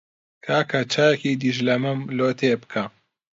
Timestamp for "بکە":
2.61-2.83